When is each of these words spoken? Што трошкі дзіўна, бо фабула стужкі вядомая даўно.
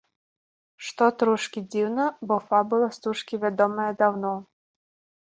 Што 0.87 1.09
трошкі 1.25 1.59
дзіўна, 1.75 2.09
бо 2.31 2.39
фабула 2.49 2.91
стужкі 2.99 3.43
вядомая 3.47 3.91
даўно. 4.05 4.37